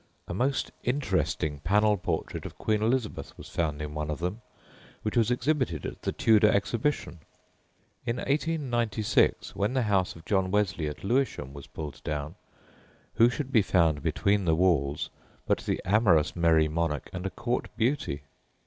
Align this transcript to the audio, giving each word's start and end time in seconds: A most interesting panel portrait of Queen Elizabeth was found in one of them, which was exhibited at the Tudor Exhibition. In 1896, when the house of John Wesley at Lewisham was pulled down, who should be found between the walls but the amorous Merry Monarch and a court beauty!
A 0.27 0.33
most 0.33 0.71
interesting 0.83 1.59
panel 1.59 1.95
portrait 1.95 2.47
of 2.47 2.57
Queen 2.57 2.81
Elizabeth 2.81 3.37
was 3.37 3.49
found 3.49 3.83
in 3.83 3.93
one 3.93 4.09
of 4.09 4.17
them, 4.17 4.41
which 5.03 5.15
was 5.15 5.29
exhibited 5.29 5.85
at 5.85 6.01
the 6.01 6.11
Tudor 6.11 6.49
Exhibition. 6.49 7.19
In 8.07 8.15
1896, 8.15 9.55
when 9.55 9.75
the 9.75 9.83
house 9.83 10.15
of 10.15 10.25
John 10.25 10.49
Wesley 10.49 10.87
at 10.87 11.03
Lewisham 11.03 11.53
was 11.53 11.67
pulled 11.67 12.03
down, 12.03 12.33
who 13.13 13.29
should 13.29 13.51
be 13.51 13.61
found 13.61 14.01
between 14.01 14.45
the 14.45 14.55
walls 14.55 15.11
but 15.45 15.59
the 15.59 15.79
amorous 15.85 16.35
Merry 16.35 16.67
Monarch 16.67 17.07
and 17.13 17.27
a 17.27 17.29
court 17.29 17.67
beauty! 17.77 18.23